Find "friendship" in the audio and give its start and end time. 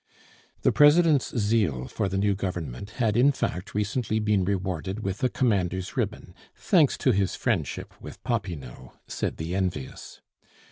7.35-7.93